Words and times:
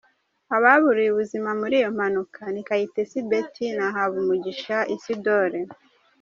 Ababuriye 0.55 1.09
ubuzima 1.11 1.49
muri 1.59 1.75
iyo 1.79 1.89
mpanuka 1.97 2.41
ni 2.53 2.61
Kayitesi 2.67 3.17
Betty 3.29 3.65
na 3.77 3.87
Habumugisha 3.95 4.77
Isidore. 4.95 5.59